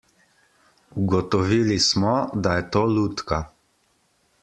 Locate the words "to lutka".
2.77-3.43